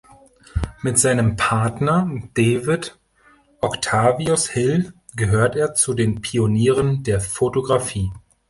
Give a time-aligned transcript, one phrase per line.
[0.81, 2.97] Mit seinem Partner David
[3.59, 8.11] Octavius Hill gehört er zu den Pionieren der Fotografie.